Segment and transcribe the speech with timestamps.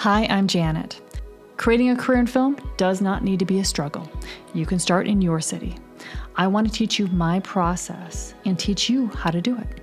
[0.00, 0.98] Hi, I'm Janet.
[1.58, 4.10] Creating a career in film does not need to be a struggle.
[4.54, 5.76] You can start in your city.
[6.36, 9.82] I want to teach you my process and teach you how to do it.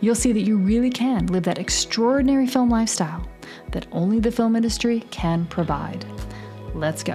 [0.00, 3.24] You'll see that you really can live that extraordinary film lifestyle
[3.70, 6.04] that only the film industry can provide.
[6.74, 7.14] Let's go.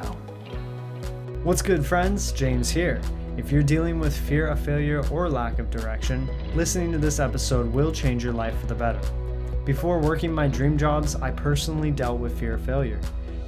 [1.43, 2.31] What's good, friends?
[2.31, 3.01] James here.
[3.35, 7.69] If you're dealing with fear of failure or lack of direction, listening to this episode
[7.73, 9.01] will change your life for the better.
[9.65, 12.99] Before working my dream jobs, I personally dealt with fear of failure.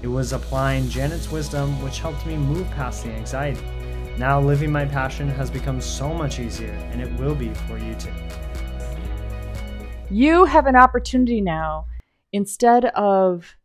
[0.02, 3.66] It was applying Janet's wisdom which helped me move past the anxiety.
[4.18, 7.96] Now, living my passion has become so much easier, and it will be for you
[7.96, 8.12] too.
[10.10, 11.86] You have an opportunity now
[12.34, 13.56] instead of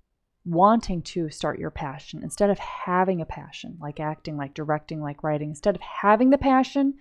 [0.44, 5.24] wanting to start your passion, instead of having a passion, like acting, like directing, like
[5.24, 6.94] writing, instead of having the passion,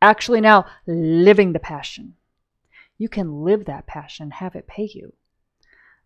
[0.00, 2.14] actually now living the passion.
[2.98, 5.12] You can live that passion have it pay you.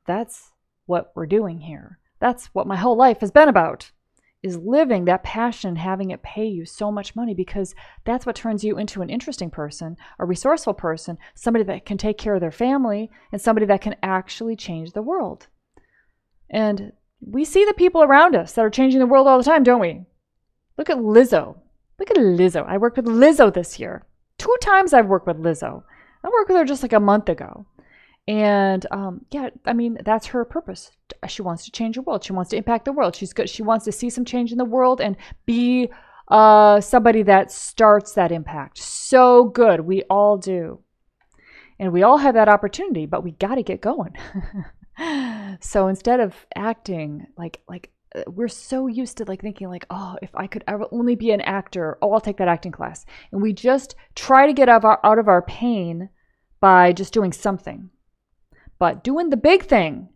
[0.06, 0.50] That's
[0.86, 1.98] what we're doing here.
[2.18, 3.90] That's what my whole life has been about
[4.42, 7.74] is living that passion, having it pay you so much money because
[8.04, 12.16] that's what turns you into an interesting person, a resourceful person, somebody that can take
[12.16, 15.46] care of their family, and somebody that can actually change the world.
[16.48, 19.62] And we see the people around us that are changing the world all the time,
[19.62, 20.06] don't we?
[20.78, 21.58] Look at Lizzo.
[21.98, 22.64] Look at Lizzo.
[22.66, 24.06] I worked with Lizzo this year.
[24.38, 25.82] Two times I've worked with Lizzo.
[26.24, 27.66] I worked with her just like a month ago.
[28.28, 30.90] And um, yeah, I mean, that's her purpose.
[31.26, 32.22] She wants to change the world.
[32.22, 33.16] She wants to impact the world.
[33.16, 33.48] She's good.
[33.48, 35.90] She wants to see some change in the world and be
[36.28, 38.78] uh, somebody that starts that impact.
[38.78, 39.80] So good.
[39.80, 40.80] We all do.
[41.78, 44.14] And we all have that opportunity, but we got to get going.
[45.60, 47.90] so instead of acting like, like,
[48.26, 51.40] we're so used to like thinking like oh if i could ever only be an
[51.42, 54.84] actor oh i'll take that acting class and we just try to get out of
[54.84, 56.08] our, out of our pain
[56.60, 57.88] by just doing something
[58.80, 60.08] but doing the big thing,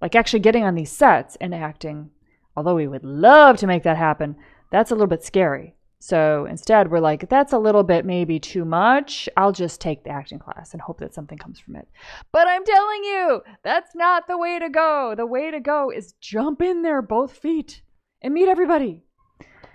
[0.00, 2.10] like actually getting on these sets and acting,
[2.56, 4.36] although we would love to make that happen,
[4.70, 5.74] that's a little bit scary.
[6.04, 9.26] So instead, we're like, that's a little bit maybe too much.
[9.38, 11.88] I'll just take the acting class and hope that something comes from it.
[12.30, 15.14] But I'm telling you, that's not the way to go.
[15.16, 17.80] The way to go is jump in there both feet
[18.20, 19.02] and meet everybody.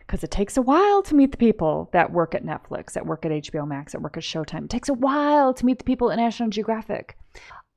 [0.01, 3.25] Because it takes a while to meet the people that work at Netflix, that work
[3.25, 4.65] at HBO Max, that work at Showtime.
[4.65, 7.17] It takes a while to meet the people at National Geographic.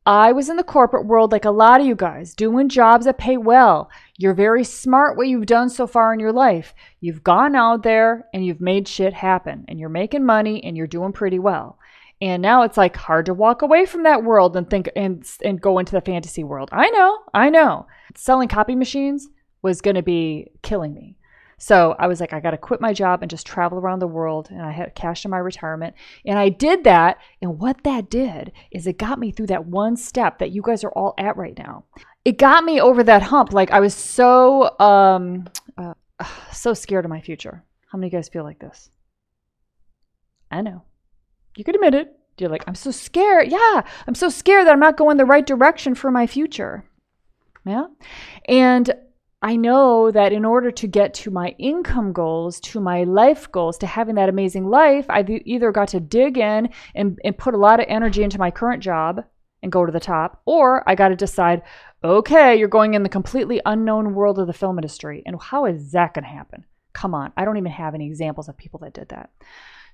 [0.04, 3.18] I was in the corporate world like a lot of you guys, doing jobs that
[3.18, 3.88] pay well.
[4.16, 6.74] You're very smart what you've done so far in your life.
[7.00, 10.88] You've gone out there and you've made shit happen and you're making money and you're
[10.88, 11.78] doing pretty well.
[12.20, 15.60] And now it's like hard to walk away from that world and think and and
[15.60, 16.68] go into the fantasy world.
[16.72, 17.86] I know, I know.
[18.14, 19.28] Selling copy machines
[19.60, 21.16] was going to be killing me.
[21.62, 24.08] So I was like, I got to quit my job and just travel around the
[24.08, 24.48] world.
[24.50, 25.94] And I had cash in my retirement.
[26.26, 27.18] And I did that.
[27.40, 30.82] And what that did is it got me through that one step that you guys
[30.82, 31.84] are all at right now.
[32.24, 33.52] It got me over that hump.
[33.52, 35.94] Like I was so, um, uh,
[36.52, 37.62] so scared of my future.
[37.86, 38.90] How many of you guys feel like this?
[40.50, 40.82] I know.
[41.56, 42.12] You could admit it.
[42.38, 43.52] You're like, I'm so scared.
[43.52, 46.84] Yeah, I'm so scared that I'm not going the right direction for my future.
[47.64, 47.86] Yeah.
[48.48, 48.92] And
[49.44, 53.76] I know that in order to get to my income goals, to my life goals,
[53.78, 57.58] to having that amazing life, I've either got to dig in and, and put a
[57.58, 59.24] lot of energy into my current job
[59.60, 61.62] and go to the top, or I got to decide,
[62.04, 65.24] okay, you're going in the completely unknown world of the film industry.
[65.26, 66.64] And how is that going to happen?
[66.92, 69.30] Come on, I don't even have any examples of people that did that.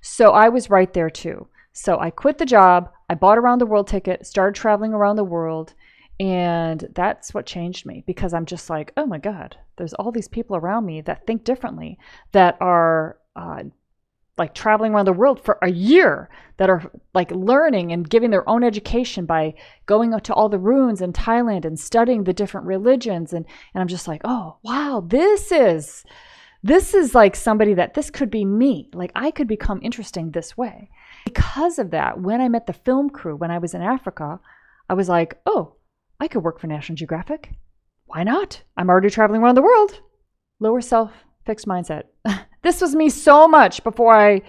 [0.01, 1.47] So I was right there too.
[1.71, 5.15] So I quit the job, I bought a round the world ticket, started traveling around
[5.15, 5.73] the world,
[6.19, 10.27] and that's what changed me because I'm just like, oh my God, there's all these
[10.27, 11.97] people around me that think differently,
[12.33, 13.63] that are uh,
[14.37, 18.47] like traveling around the world for a year, that are like learning and giving their
[18.49, 19.53] own education by
[19.85, 23.31] going to all the ruins in Thailand and studying the different religions.
[23.31, 26.03] And, and I'm just like, oh, wow, this is.
[26.61, 28.89] This is like somebody that this could be me.
[28.93, 30.89] Like I could become interesting this way.
[31.23, 34.41] Because of that, when I met the film crew when I was in Africa,
[34.89, 35.75] I was like, oh,
[36.19, 37.53] I could work for National Geographic.
[38.05, 38.63] Why not?
[38.75, 40.01] I'm already traveling around the world.
[40.59, 41.11] Lower self,
[41.45, 42.03] fixed mindset.
[42.63, 44.41] this was me so much before I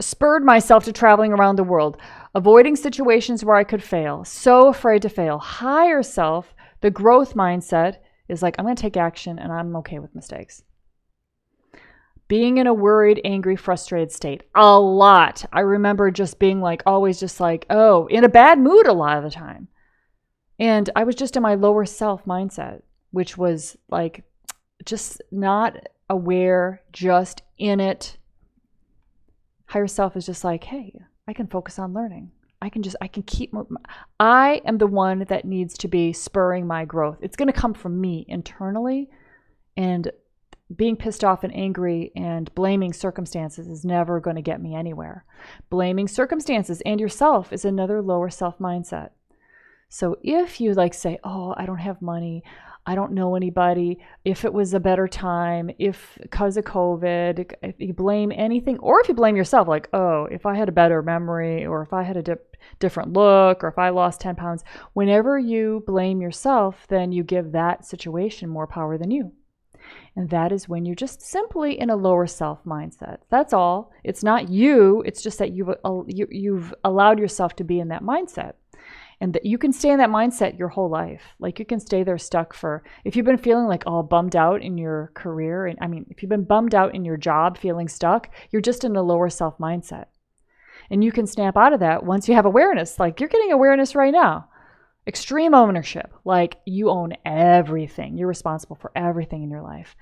[0.00, 1.98] spurred myself to traveling around the world,
[2.34, 5.38] avoiding situations where I could fail, so afraid to fail.
[5.38, 7.96] Higher self, the growth mindset
[8.28, 10.62] is like, I'm going to take action and I'm okay with mistakes.
[12.26, 15.44] Being in a worried, angry, frustrated state a lot.
[15.52, 19.18] I remember just being like, always just like, oh, in a bad mood a lot
[19.18, 19.68] of the time.
[20.58, 24.24] And I was just in my lower self mindset, which was like
[24.84, 25.76] just not
[26.08, 28.16] aware, just in it.
[29.66, 30.94] Higher self is just like, hey,
[31.26, 32.30] I can focus on learning.
[32.62, 33.52] I can just, I can keep,
[34.20, 37.18] I am the one that needs to be spurring my growth.
[37.20, 39.10] It's going to come from me internally.
[39.76, 40.10] And
[40.74, 45.24] being pissed off and angry and blaming circumstances is never going to get me anywhere.
[45.68, 49.10] Blaming circumstances and yourself is another lower self mindset.
[49.88, 52.42] So if you like say, "Oh, I don't have money.
[52.86, 53.98] I don't know anybody.
[54.24, 59.00] If it was a better time, if because of COVID, if you blame anything, or
[59.00, 62.02] if you blame yourself, like, oh, if I had a better memory, or if I
[62.02, 66.86] had a dip, different look, or if I lost 10 pounds, whenever you blame yourself,
[66.88, 69.32] then you give that situation more power than you.
[70.16, 73.18] And that is when you're just simply in a lower self mindset.
[73.30, 73.92] That's all.
[74.04, 78.02] It's not you, it's just that you've, uh, you've allowed yourself to be in that
[78.02, 78.54] mindset.
[79.24, 81.22] And that you can stay in that mindset your whole life.
[81.38, 84.60] Like you can stay there stuck for, if you've been feeling like all bummed out
[84.60, 87.88] in your career, and I mean, if you've been bummed out in your job, feeling
[87.88, 90.08] stuck, you're just in a lower self mindset.
[90.90, 93.00] And you can snap out of that once you have awareness.
[93.00, 94.50] Like you're getting awareness right now.
[95.06, 99.96] Extreme ownership, like you own everything, you're responsible for everything in your life.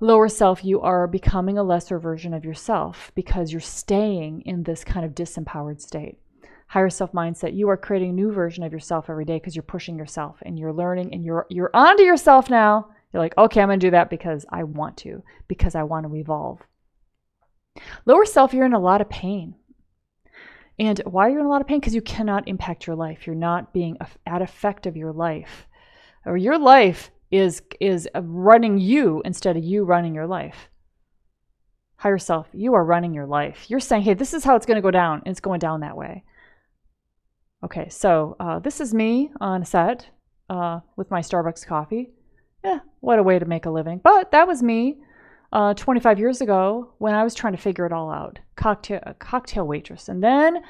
[0.00, 4.82] Lower self, you are becoming a lesser version of yourself because you're staying in this
[4.82, 6.18] kind of disempowered state.
[6.72, 9.62] Higher self mindset, you are creating a new version of yourself every day because you're
[9.62, 12.88] pushing yourself and you're learning and you're you're onto yourself now.
[13.12, 16.16] You're like, okay, I'm gonna do that because I want to, because I want to
[16.16, 16.62] evolve.
[18.06, 19.54] Lower self, you're in a lot of pain.
[20.78, 21.78] And why are you in a lot of pain?
[21.78, 23.26] Because you cannot impact your life.
[23.26, 25.66] You're not being at effect of your life.
[26.24, 30.70] Or your life is is uh, running you instead of you running your life.
[31.96, 33.68] Higher self, you are running your life.
[33.68, 35.98] You're saying, hey, this is how it's to go down, and it's going down that
[35.98, 36.24] way.
[37.64, 40.06] Okay, so uh, this is me on set
[40.50, 42.10] uh, with my Starbucks coffee.
[42.64, 44.00] Yeah, what a way to make a living.
[44.02, 44.98] But that was me
[45.52, 49.66] uh, 25 years ago when I was trying to figure it all out, cocktail cocktail
[49.66, 50.62] waitress, and then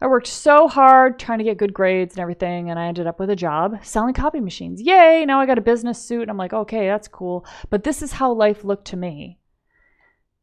[0.00, 3.18] I worked so hard trying to get good grades and everything, and I ended up
[3.18, 4.80] with a job selling copy machines.
[4.80, 5.24] Yay!
[5.26, 6.22] Now I got a business suit.
[6.22, 7.44] And I'm like, okay, that's cool.
[7.68, 9.38] But this is how life looked to me.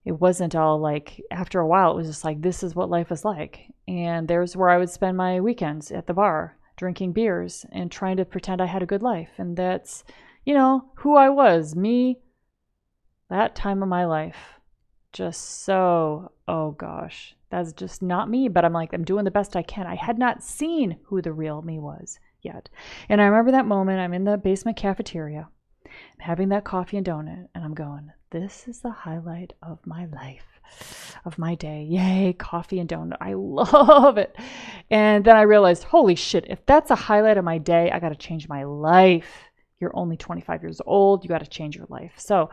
[0.05, 3.11] It wasn't all like, after a while, it was just like, this is what life
[3.11, 3.71] is like.
[3.87, 8.17] And there's where I would spend my weekends at the bar, drinking beers and trying
[8.17, 9.31] to pretend I had a good life.
[9.37, 10.03] And that's,
[10.45, 12.19] you know, who I was me
[13.29, 14.59] that time of my life
[15.15, 19.55] just so oh gosh that's just not me but i'm like i'm doing the best
[19.55, 22.69] i can i had not seen who the real me was yet
[23.07, 25.47] and i remember that moment i'm in the basement cafeteria
[25.85, 30.05] i'm having that coffee and donut and i'm going this is the highlight of my
[30.07, 30.59] life
[31.25, 34.35] of my day yay coffee and donut i love it
[34.89, 38.09] and then i realized holy shit if that's a highlight of my day i got
[38.09, 39.49] to change my life
[39.79, 42.49] you're only 25 years old you got to change your life so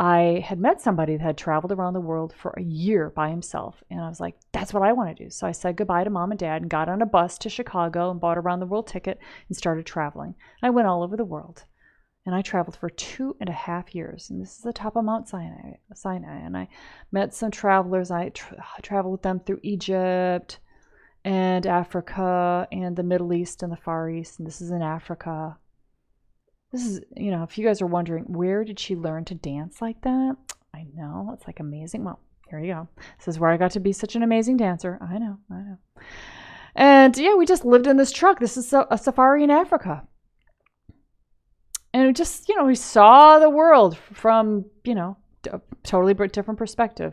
[0.00, 3.82] I had met somebody that had traveled around the world for a year by himself.
[3.90, 5.28] And I was like, that's what I want to do.
[5.28, 8.12] So I said goodbye to mom and dad and got on a bus to Chicago
[8.12, 9.18] and bought a round the world ticket
[9.48, 10.36] and started traveling.
[10.62, 11.64] I went all over the world.
[12.28, 14.28] And I traveled for two and a half years.
[14.28, 15.76] And this is the top of Mount Sinai.
[15.94, 16.40] Sinai.
[16.40, 16.68] And I
[17.10, 18.10] met some travelers.
[18.10, 20.58] I tra- traveled with them through Egypt
[21.24, 24.38] and Africa and the Middle East and the Far East.
[24.38, 25.56] And this is in Africa.
[26.70, 29.80] This is, you know, if you guys are wondering, where did she learn to dance
[29.80, 30.36] like that?
[30.74, 32.04] I know, it's like amazing.
[32.04, 32.20] Well,
[32.50, 32.88] here you go.
[33.16, 34.98] This is where I got to be such an amazing dancer.
[35.00, 35.78] I know, I know.
[36.74, 38.38] And yeah, we just lived in this truck.
[38.38, 40.06] This is a safari in Africa.
[41.98, 45.16] And we just, you know, we saw the world from, you know,
[45.50, 47.12] a totally different perspective.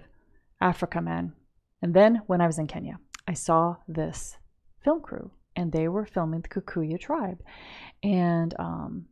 [0.61, 1.33] Africa, man.
[1.81, 4.37] And then when I was in Kenya, I saw this
[4.83, 7.41] film crew and they were filming the Kikuyu tribe.
[8.03, 9.05] And um,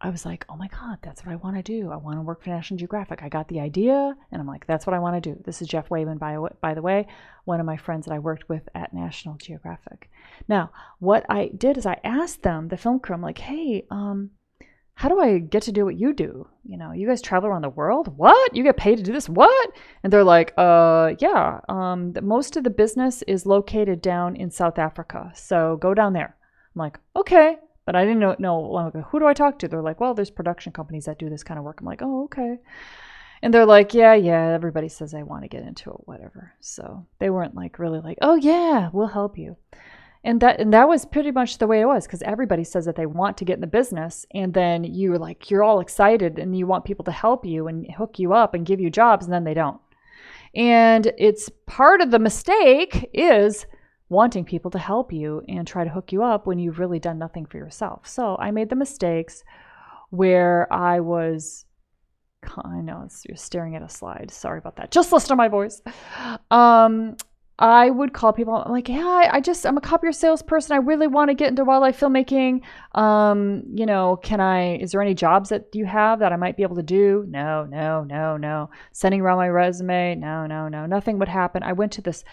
[0.00, 1.90] I was like, oh my God, that's what I want to do.
[1.90, 3.22] I want to work for National Geographic.
[3.22, 5.38] I got the idea, and I'm like, that's what I want to do.
[5.44, 7.06] This is Jeff Wayman, by, by the way,
[7.44, 10.10] one of my friends that I worked with at National Geographic.
[10.48, 14.30] Now, what I did is I asked them, the film crew, I'm like, hey, um,
[14.94, 16.46] how do I get to do what you do?
[16.64, 18.16] You know, you guys travel around the world.
[18.18, 18.54] What?
[18.54, 19.28] You get paid to do this?
[19.28, 19.72] What?
[20.02, 21.60] And they're like, uh, yeah.
[21.68, 26.36] Um, most of the business is located down in South Africa, so go down there.
[26.74, 27.56] I'm like, okay.
[27.86, 29.68] But I didn't know, know who do I talk to?
[29.68, 31.80] They're like, well, there's production companies that do this kind of work.
[31.80, 32.58] I'm like, oh, okay.
[33.42, 36.52] And they're like, yeah, yeah, everybody says I want to get into it, whatever.
[36.60, 39.56] So they weren't like really like, oh yeah, we'll help you.
[40.22, 42.96] And that and that was pretty much the way it was because everybody says that
[42.96, 46.56] they want to get in the business, and then you're like you're all excited and
[46.56, 49.32] you want people to help you and hook you up and give you jobs, and
[49.32, 49.80] then they don't.
[50.54, 53.66] And it's part of the mistake is
[54.10, 57.18] wanting people to help you and try to hook you up when you've really done
[57.18, 58.06] nothing for yourself.
[58.06, 59.42] So I made the mistakes
[60.10, 61.64] where I was.
[62.64, 64.30] I know you're staring at a slide.
[64.30, 64.90] Sorry about that.
[64.90, 65.82] Just listen to my voice.
[66.50, 67.16] Um,
[67.60, 68.54] I would call people.
[68.54, 70.72] I'm like, yeah, I, just I'm a copier salesperson.
[70.72, 72.62] I really want to get into wildlife filmmaking.
[72.94, 74.78] Um, you know, can I?
[74.78, 77.26] Is there any jobs that you have that I might be able to do?
[77.28, 78.70] No, no, no, no.
[78.92, 80.14] Sending around my resume.
[80.14, 80.86] No, no, no.
[80.86, 81.62] Nothing would happen.
[81.62, 82.24] I went to this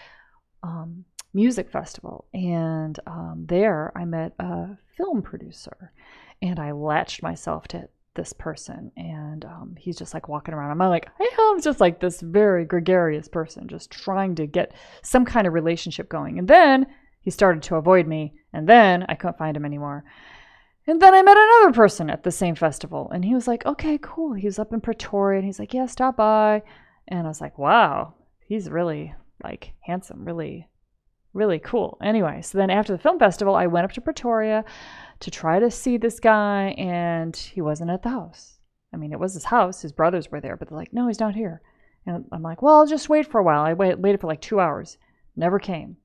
[0.62, 1.04] um,
[1.34, 5.92] music festival, and um, there I met a film producer,
[6.40, 10.72] and I latched myself to this person and um, he's just like walking around.
[10.72, 15.24] I'm like hey i'm just like this very gregarious person just trying to get some
[15.24, 16.38] kind of relationship going.
[16.38, 16.86] And then
[17.20, 20.04] he started to avoid me and then i couldn't find him anymore.
[20.88, 23.98] And then i met another person at the same festival and he was like okay
[24.02, 24.34] cool.
[24.34, 26.62] He was up in pretoria and he's like yeah stop by.
[27.06, 30.68] And i was like wow he's really like handsome really
[31.32, 31.98] really cool.
[32.02, 34.64] Anyway so then after the film festival i went up to pretoria
[35.20, 38.58] to try to see this guy, and he wasn't at the house.
[38.92, 39.82] I mean, it was his house.
[39.82, 41.60] His brothers were there, but they're like, no, he's not here.
[42.06, 43.62] And I'm like, well, I'll just wait for a while.
[43.62, 44.96] I wait, waited for like two hours.
[45.36, 45.96] Never came.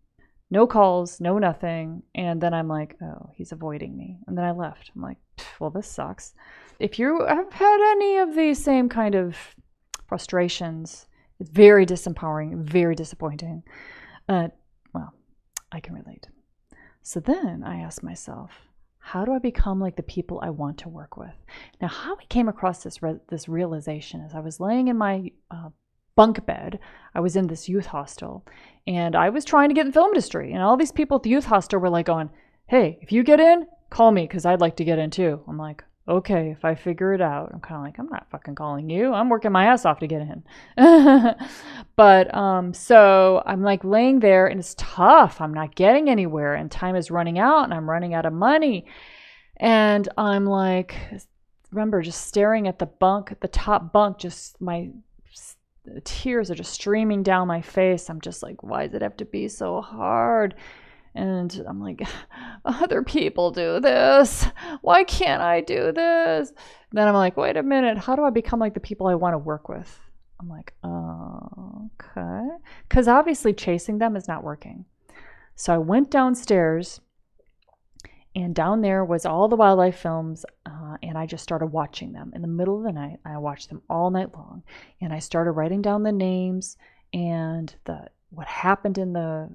[0.52, 2.04] No calls, no nothing.
[2.14, 4.18] And then I'm like, oh, he's avoiding me.
[4.28, 4.92] And then I left.
[4.96, 5.18] I'm like,
[5.60, 6.34] well, this sucks.
[6.80, 9.38] If you have had any of these same kind of
[10.08, 11.08] frustrations,
[11.40, 13.64] it's very disempowering, very disappointing.
[14.28, 14.50] Uh,
[14.94, 15.14] well,
[15.72, 16.28] I can relate.
[17.02, 18.52] So then I asked myself,
[19.06, 21.36] how do I become like the people I want to work with?
[21.82, 25.30] Now, how I came across this re- this realization is I was laying in my
[25.52, 25.70] uh,
[26.16, 26.80] bunk bed.
[27.14, 28.46] I was in this youth hostel,
[28.88, 30.54] and I was trying to get in the film industry.
[30.54, 32.30] And all these people at the youth hostel were like, "Going,
[32.68, 35.58] hey, if you get in, call me because I'd like to get in too." I'm
[35.58, 38.90] like, okay, if I figure it out, I'm kind of like, I'm not fucking calling
[38.90, 39.14] you.
[39.14, 40.44] I'm working my ass off to get in.
[41.96, 45.40] but um, so I'm like laying there and it's tough.
[45.40, 48.86] I'm not getting anywhere and time is running out and I'm running out of money.
[49.58, 50.96] And I'm like,
[51.72, 54.90] remember just staring at the bunk, the top bunk, just my
[56.04, 58.10] tears are just streaming down my face.
[58.10, 60.56] I'm just like, why does it have to be so hard?
[61.16, 62.02] And I'm like,
[62.66, 64.48] other people do this.
[64.82, 66.52] Why can't I do this?
[66.92, 67.98] Then I'm like, wait a minute.
[67.98, 70.00] How do I become like the people I want to work with?
[70.40, 72.48] I'm like, okay.
[72.88, 74.86] Because obviously chasing them is not working.
[75.56, 77.00] So I went downstairs,
[78.36, 82.32] and down there was all the wildlife films, uh, and I just started watching them
[82.36, 83.20] in the middle of the night.
[83.24, 84.64] I watched them all night long,
[85.00, 86.78] and I started writing down the names
[87.14, 89.48] and the what happened in the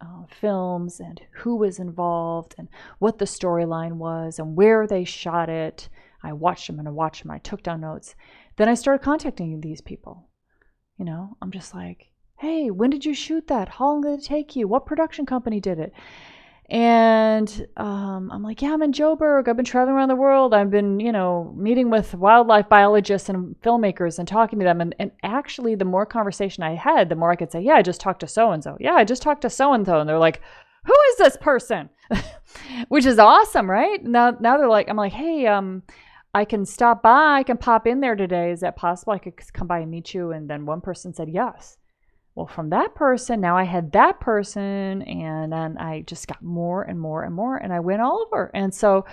[0.00, 2.68] uh, films and who was involved and
[2.98, 5.88] what the storyline was and where they shot it.
[6.22, 7.30] I watched them and I watched them.
[7.30, 8.14] I took down notes.
[8.56, 10.28] Then I started contacting these people.
[10.96, 13.68] You know, I'm just like, hey, when did you shoot that?
[13.68, 14.66] How long did it take you?
[14.66, 15.92] What production company did it?
[16.70, 19.48] And um, I'm like, yeah, I'm in Joburg.
[19.48, 20.52] I've been traveling around the world.
[20.52, 24.82] I've been, you know, meeting with wildlife biologists and filmmakers and talking to them.
[24.82, 27.82] And, and actually, the more conversation I had, the more I could say, yeah, I
[27.82, 28.76] just talked to so and so.
[28.80, 29.98] Yeah, I just talked to so and so.
[29.98, 30.42] And they're like,
[30.84, 31.88] who is this person?
[32.88, 34.04] Which is awesome, right?
[34.04, 35.82] Now, now they're like, I'm like, hey, um,
[36.34, 37.36] I can stop by.
[37.38, 38.50] I can pop in there today.
[38.50, 39.14] Is that possible?
[39.14, 40.32] I could come by and meet you.
[40.32, 41.78] And then one person said yes.
[42.38, 46.84] Well, from that person, now I had that person, and then I just got more
[46.84, 48.52] and more and more, and I went all over.
[48.54, 49.06] And so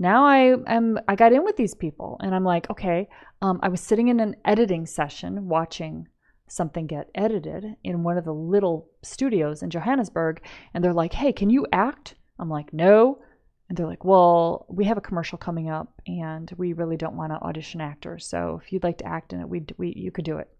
[0.00, 3.08] now I am I got in with these people, and I'm like, okay.
[3.40, 6.08] Um, I was sitting in an editing session watching
[6.48, 10.42] something get edited in one of the little studios in Johannesburg,
[10.74, 12.16] and they're like, hey, can you act?
[12.40, 13.20] I'm like, no.
[13.68, 17.30] And they're like, well, we have a commercial coming up, and we really don't want
[17.30, 18.26] to audition actors.
[18.26, 20.50] So if you'd like to act in it, we, we you could do it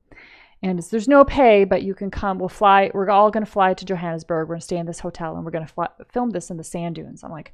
[0.63, 2.39] and there's no pay, but you can come.
[2.39, 2.91] We'll fly.
[2.95, 4.49] We're all going to fly to Johannesburg.
[4.49, 6.65] We're going to stay in this hotel, and we're going to film this in the
[6.65, 7.25] sand dunes.
[7.25, 7.53] I'm like,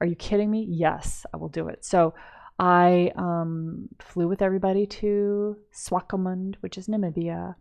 [0.00, 0.66] are you kidding me?
[0.68, 1.84] Yes, I will do it.
[1.84, 2.14] So
[2.58, 7.54] I um, flew with everybody to Swakopmund, which is Namibia,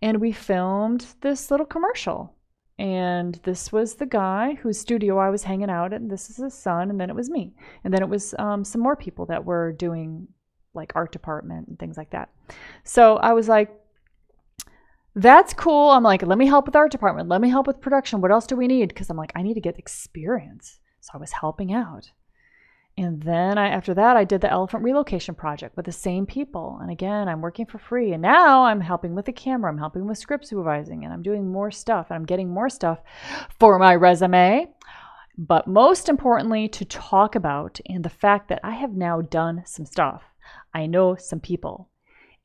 [0.00, 2.34] and we filmed this little commercial.
[2.78, 6.36] And this was the guy whose studio I was hanging out at, and this is
[6.36, 9.26] his son, and then it was me, and then it was um, some more people
[9.26, 10.28] that were doing
[10.74, 12.28] like art department and things like that.
[12.84, 13.74] So I was like,
[15.18, 15.90] that's cool.
[15.90, 17.28] I'm like, let me help with art department.
[17.28, 18.20] Let me help with production.
[18.20, 18.88] What else do we need?
[18.88, 20.80] Because I'm like, I need to get experience.
[21.00, 22.10] So I was helping out.
[22.96, 26.78] And then I, after that, I did the elephant relocation project with the same people.
[26.80, 28.12] And again, I'm working for free.
[28.12, 29.70] And now I'm helping with the camera.
[29.70, 31.04] I'm helping with script supervising.
[31.04, 32.06] And I'm doing more stuff.
[32.10, 32.98] And I'm getting more stuff
[33.58, 34.68] for my resume.
[35.36, 39.86] But most importantly, to talk about and the fact that I have now done some
[39.86, 40.22] stuff.
[40.74, 41.87] I know some people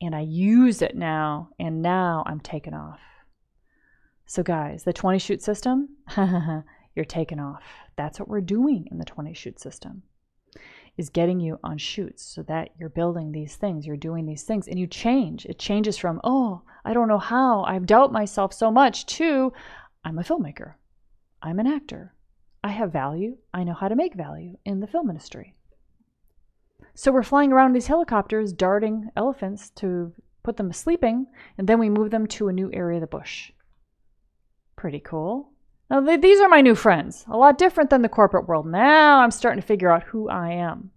[0.04, 3.00] and I use it now, and now I'm taken off.
[4.26, 5.96] So, guys, the 20 shoot system,
[6.94, 7.62] you're taken off.
[7.96, 10.02] That's what we're doing in the 20 shoot system
[10.96, 14.68] is getting you on shoots so that you're building these things, you're doing these things,
[14.68, 15.44] and you change.
[15.46, 19.52] It changes from, oh, I don't know how, I've doubt myself so much, to
[20.04, 20.74] I'm a filmmaker.
[21.42, 22.14] I'm an actor.
[22.62, 23.36] I have value.
[23.52, 25.54] I know how to make value in the film industry.
[26.94, 30.12] So we're flying around these helicopters, darting elephants to
[30.44, 31.26] put them sleeping,
[31.58, 33.50] and then we move them to a new area of the bush.
[34.76, 35.50] Pretty cool.
[35.90, 38.66] Now, th- these are my new friends, a lot different than the corporate world.
[38.66, 40.90] Now I'm starting to figure out who I am.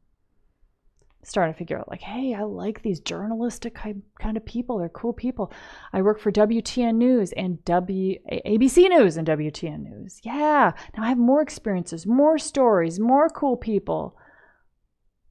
[1.24, 4.78] Starting to figure out, like, hey, I like these journalistic kind of people.
[4.78, 5.52] They're cool people.
[5.92, 10.22] I work for WTN News and W ABC News and WTN News.
[10.24, 10.72] Yeah.
[10.96, 14.16] Now I have more experiences, more stories, more cool people.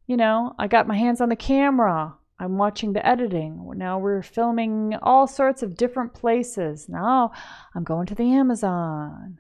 [0.07, 2.15] You know, I got my hands on the camera.
[2.39, 3.71] I'm watching the editing.
[3.77, 6.89] Now we're filming all sorts of different places.
[6.89, 7.33] Now
[7.75, 9.39] I'm going to the Amazon.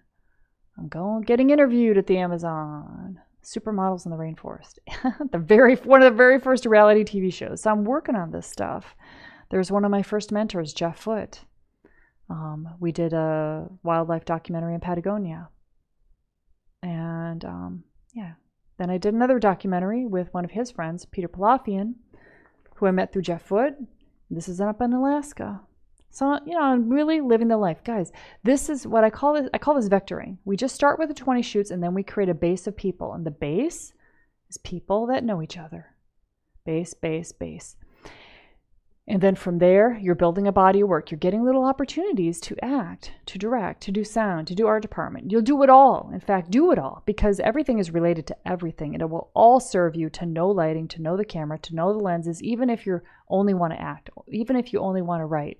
[0.78, 3.20] I'm going getting interviewed at the Amazon.
[3.44, 4.78] Supermodels in the Rainforest.
[5.30, 7.62] the very one of the very first reality TV shows.
[7.62, 8.96] So I'm working on this stuff.
[9.50, 11.42] There's one of my first mentors, Jeff Foote.
[12.28, 15.48] Um, we did a wildlife documentary in Patagonia.
[16.82, 18.32] And um, yeah,
[18.78, 21.94] then I did another documentary with one of his friends, Peter Palafian,
[22.74, 23.74] who I met through Jeff Foote.
[24.30, 25.60] This is up in Alaska.
[26.10, 27.84] So, you know, I'm really living the life.
[27.84, 28.10] Guys,
[28.42, 30.38] this is what I call this I call this vectoring.
[30.44, 33.12] We just start with the 20 shoots and then we create a base of people.
[33.12, 33.92] And the base
[34.48, 35.94] is people that know each other.
[36.64, 37.76] Base, base, base.
[39.08, 41.10] And then from there, you're building a body of work.
[41.10, 45.30] You're getting little opportunities to act, to direct, to do sound, to do art department.
[45.30, 46.10] You'll do it all.
[46.12, 49.60] In fact, do it all because everything is related to everything and it will all
[49.60, 52.84] serve you to know lighting, to know the camera, to know the lenses, even if
[52.84, 55.58] you only want to act, even if you only want to write.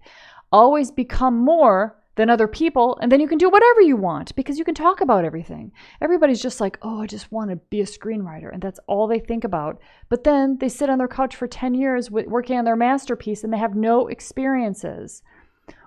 [0.50, 4.58] Always become more than other people, and then you can do whatever you want because
[4.58, 5.70] you can talk about everything.
[6.00, 9.20] Everybody's just like, oh, I just want to be a screenwriter, and that's all they
[9.20, 9.80] think about.
[10.08, 13.52] But then they sit on their couch for 10 years working on their masterpiece and
[13.52, 15.22] they have no experiences.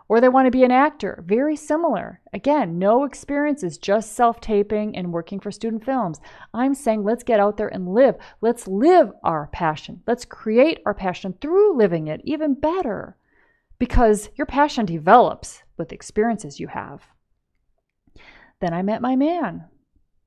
[0.08, 2.20] Or they want to be an actor, very similar.
[2.34, 6.20] Again, no experiences, just self taping and working for student films.
[6.52, 8.16] I'm saying let's get out there and live.
[8.42, 10.02] Let's live our passion.
[10.08, 13.19] Let's create our passion through living it even better
[13.80, 17.04] because your passion develops with experiences you have.
[18.60, 19.66] Then I met my man.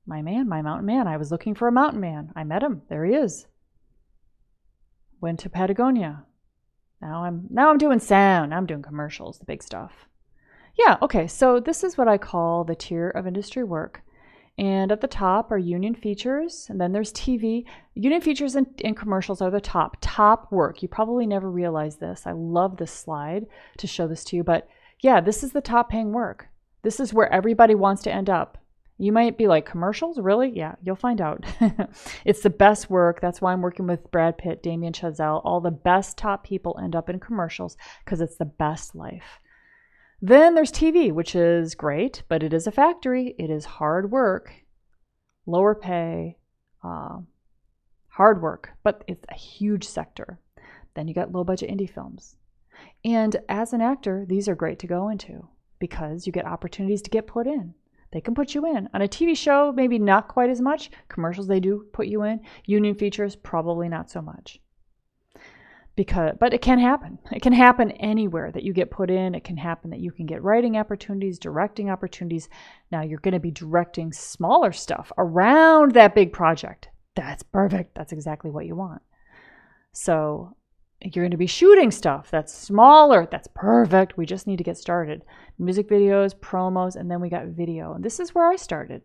[0.05, 1.07] My man, my mountain man.
[1.07, 2.33] I was looking for a mountain man.
[2.35, 2.81] I met him.
[2.89, 3.47] There he is.
[5.21, 6.25] Went to Patagonia.
[7.01, 8.53] Now I'm now I'm doing sound.
[8.53, 10.07] I'm doing commercials, the big stuff.
[10.77, 11.27] Yeah, okay.
[11.27, 14.02] So this is what I call the tier of industry work.
[14.57, 17.65] And at the top are union features, and then there's TV.
[17.95, 20.83] Union features and, and, commercials are the top, top work.
[20.83, 22.27] You probably never realize this.
[22.27, 24.67] I love this slide to show this to you, but
[24.99, 26.49] yeah, this is the top paying work.
[26.83, 28.59] This is where everybody wants to end up.
[28.99, 30.19] You might be like, commercials?
[30.19, 30.51] Really?
[30.55, 31.43] Yeah, you'll find out.
[32.25, 33.21] it's the best work.
[33.21, 35.41] That's why I'm working with Brad Pitt, Damien Chazelle.
[35.43, 39.39] All the best top people end up in commercials because it's the best life.
[40.25, 43.35] Then there's TV, which is great, but it is a factory.
[43.37, 44.53] It is hard work,
[45.45, 46.37] lower pay,
[46.81, 47.17] uh,
[48.07, 50.39] hard work, but it's a huge sector.
[50.93, 52.37] Then you got low budget indie films.
[53.03, 55.45] And as an actor, these are great to go into
[55.77, 57.73] because you get opportunities to get put in.
[58.13, 58.87] They can put you in.
[58.93, 60.89] On a TV show, maybe not quite as much.
[61.09, 62.39] Commercials, they do put you in.
[62.63, 64.61] Union features, probably not so much
[65.95, 67.19] because but it can happen.
[67.31, 69.35] It can happen anywhere that you get put in.
[69.35, 72.49] It can happen that you can get writing opportunities directing opportunities.
[72.91, 76.89] Now you're going to be directing smaller stuff around that big project.
[77.15, 77.95] That's perfect.
[77.95, 79.01] That's exactly what you want.
[79.91, 80.55] So
[81.01, 83.27] you're going to be shooting stuff that's smaller.
[83.29, 84.17] That's perfect.
[84.17, 85.21] We just need to get started.
[85.59, 87.93] Music videos promos and then we got video.
[87.93, 89.01] And this is where i started.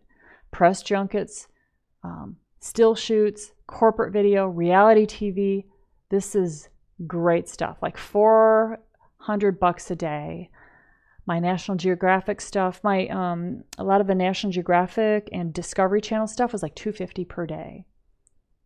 [0.50, 1.48] Press junkets
[2.02, 5.64] um, still shoots corporate video reality tv
[6.10, 6.68] this is
[7.06, 10.50] great stuff, like 400 bucks a day.
[11.26, 16.26] My National Geographic stuff, my um, a lot of the National Geographic and Discovery Channel
[16.26, 17.84] stuff was like 250 per day.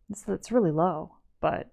[0.07, 1.71] That's, that's really low, but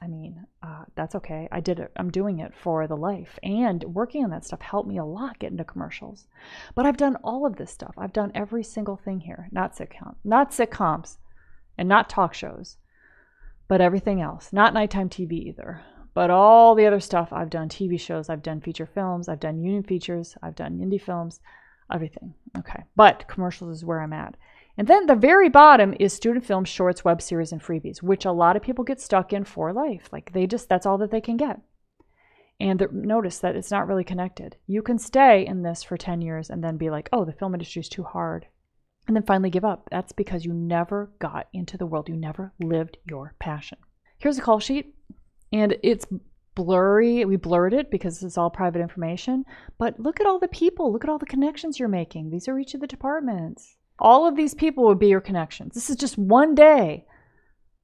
[0.00, 1.48] I mean, uh, that's okay.
[1.50, 1.90] I did it.
[1.96, 3.38] I'm doing it for the life.
[3.42, 6.26] And working on that stuff helped me a lot get into commercials.
[6.74, 7.94] But I've done all of this stuff.
[7.98, 9.48] I've done every single thing here.
[9.50, 11.18] Not sitcom, not sitcoms,
[11.76, 12.76] and not talk shows,
[13.66, 14.52] but everything else.
[14.52, 15.82] Not nighttime TV either.
[16.18, 19.62] But all the other stuff I've done TV shows, I've done feature films, I've done
[19.62, 21.38] union features, I've done indie films,
[21.94, 22.34] everything.
[22.58, 22.82] Okay.
[22.96, 24.36] But commercials is where I'm at.
[24.76, 28.32] And then the very bottom is student films, shorts, web series, and freebies, which a
[28.32, 30.08] lot of people get stuck in for life.
[30.10, 31.60] Like they just, that's all that they can get.
[32.58, 34.56] And the, notice that it's not really connected.
[34.66, 37.54] You can stay in this for 10 years and then be like, oh, the film
[37.54, 38.48] industry is too hard.
[39.06, 39.86] And then finally give up.
[39.92, 42.08] That's because you never got into the world.
[42.08, 43.78] You never lived your passion.
[44.18, 44.96] Here's a call sheet.
[45.52, 46.06] And it's
[46.54, 47.24] blurry.
[47.24, 49.44] We blurred it because it's all private information.
[49.78, 50.92] But look at all the people.
[50.92, 52.30] Look at all the connections you're making.
[52.30, 53.76] These are each of the departments.
[53.98, 55.74] All of these people would be your connections.
[55.74, 57.04] This is just one day.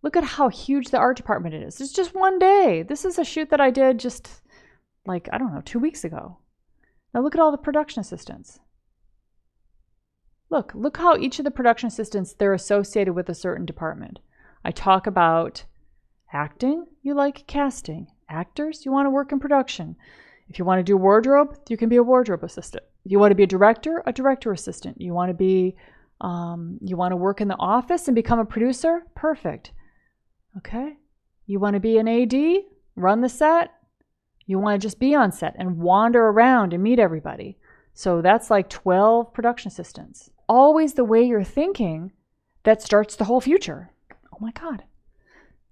[0.03, 1.81] Look at how huge the art department is.
[1.81, 2.83] It's just one day.
[2.83, 4.43] This is a shoot that I did just
[5.07, 6.39] like, I don't know, two weeks ago.
[7.13, 8.61] Now look at all the production assistants.
[10.51, 14.21] Look, look how each of the production assistants they're associated with a certain department.
[14.65, 15.65] I talk about
[16.33, 18.09] acting, you like casting.
[18.29, 19.95] Actors, you want to work in production.
[20.49, 22.83] If you want to do wardrobe, you can be a wardrobe assistant.
[23.05, 25.01] If You want to be a director, a director assistant.
[25.01, 25.77] You want to be,
[26.23, 29.73] um, you want to work in the office and become a producer, perfect.
[30.57, 30.97] Okay.
[31.47, 32.35] You want to be an AD,
[32.97, 33.75] run the set.
[34.47, 37.59] You want to just be on set and wander around and meet everybody.
[37.93, 40.31] So that's like 12 production assistants.
[40.49, 42.13] Always the way you're thinking
[42.63, 43.91] that starts the whole future.
[44.33, 44.85] Oh my God.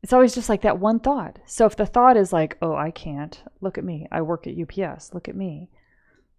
[0.02, 1.38] It's always just like that one thought.
[1.46, 4.08] So if the thought is like, oh, I can't, look at me.
[4.10, 5.14] I work at UPS.
[5.14, 5.68] Look at me.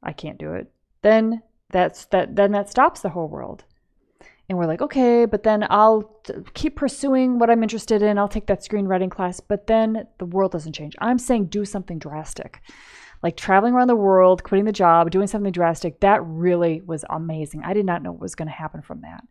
[0.02, 0.72] I can't do it.
[1.02, 3.64] Then that's that then that stops the whole world.
[4.50, 6.20] And we're like, okay, but then I'll
[6.54, 8.18] keep pursuing what I'm interested in.
[8.18, 10.96] I'll take that screenwriting class, but then the world doesn't change.
[11.00, 12.62] I'm saying do something drastic.
[13.22, 16.02] Like traveling around the world, quitting the job, doing something drastic.
[16.02, 17.64] That really was amazing.
[17.64, 19.24] I did not know what was going to happen from that.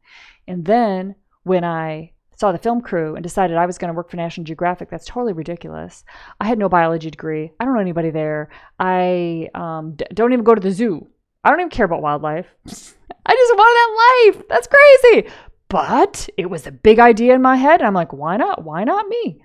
[0.48, 4.10] And then when I saw the film crew and decided I was going to work
[4.10, 4.90] for National Geographic.
[4.90, 6.04] That's totally ridiculous.
[6.40, 7.52] I had no biology degree.
[7.58, 8.50] I don't know anybody there.
[8.78, 11.08] I um, d- don't even go to the zoo.
[11.44, 12.46] I don't even care about wildlife.
[12.66, 14.48] I just wanted that life.
[14.48, 15.28] That's crazy.
[15.68, 17.80] But it was a big idea in my head.
[17.80, 18.64] And I'm like, why not?
[18.64, 19.42] Why not me?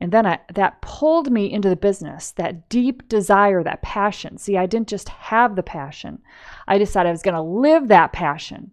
[0.00, 4.38] And then I, that pulled me into the business, that deep desire, that passion.
[4.38, 6.20] See, I didn't just have the passion,
[6.66, 8.72] I decided I was going to live that passion.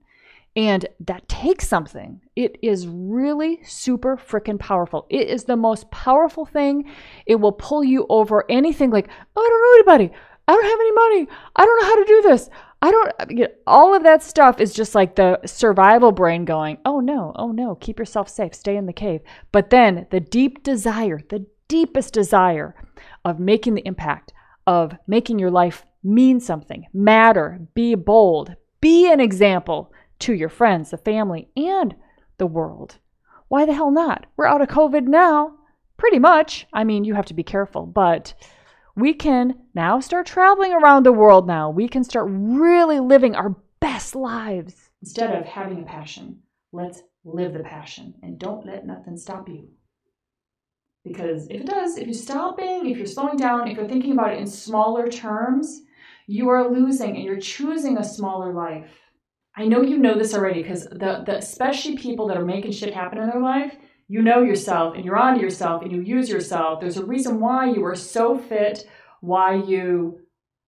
[0.57, 2.19] And that takes something.
[2.35, 5.05] It is really super freaking powerful.
[5.07, 6.91] It is the most powerful thing.
[7.27, 10.19] It will pull you over anything like, oh, I don't know anybody.
[10.47, 11.27] I don't have any money.
[11.55, 12.49] I don't know how to do this.
[12.81, 17.33] I don't, all of that stuff is just like the survival brain going, oh no,
[17.35, 19.21] oh no, keep yourself safe, stay in the cave.
[19.51, 22.75] But then the deep desire, the deepest desire
[23.23, 24.33] of making the impact,
[24.65, 30.91] of making your life mean something, matter, be bold, be an example to your friends,
[30.91, 31.95] the family, and
[32.37, 32.97] the world.
[33.47, 34.25] Why the hell not?
[34.35, 35.53] We're out of COVID now.
[35.97, 36.67] Pretty much.
[36.73, 38.33] I mean, you have to be careful, but
[38.95, 41.69] we can now start traveling around the world now.
[41.69, 44.89] We can start really living our best lives.
[45.01, 46.39] Instead of having a passion,
[46.71, 49.69] let's live the passion and don't let nothing stop you.
[51.03, 54.33] Because if it does, if you're stopping, if you're slowing down, if you're thinking about
[54.33, 55.81] it in smaller terms,
[56.27, 58.91] you are losing and you're choosing a smaller life.
[59.59, 62.93] I know you know this already because the, the especially people that are making shit
[62.93, 63.75] happen in their life,
[64.07, 66.79] you know yourself and you're onto yourself and you use yourself.
[66.79, 68.87] There's a reason why you are so fit,
[69.21, 70.19] why you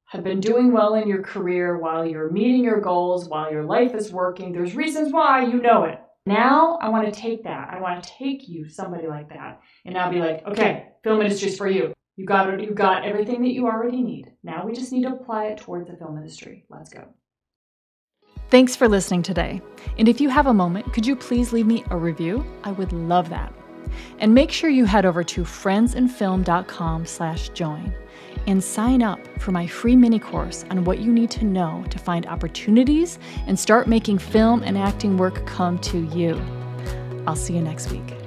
[0.06, 3.94] have been doing well in your career, while you're meeting your goals, while your life
[3.94, 4.52] is working.
[4.52, 6.00] There's reasons why you know it.
[6.26, 7.70] Now I want to take that.
[7.72, 11.58] I want to take you, somebody like that, and now be like, okay, film industry's
[11.60, 11.94] for you.
[12.16, 12.60] You got it.
[12.60, 14.34] You got everything that you already need.
[14.44, 16.66] Now we just need to apply it towards the film industry.
[16.70, 17.06] Let's go.
[18.50, 19.62] Thanks for listening today.
[20.00, 22.44] And if you have a moment, could you please leave me a review?
[22.64, 23.54] I would love that.
[24.18, 27.94] And make sure you head over to friendsinfilm.com slash join
[28.48, 32.00] and sign up for my free mini course on what you need to know to
[32.00, 36.42] find opportunities and start making film and acting work come to you.
[37.28, 38.19] I'll see you next week.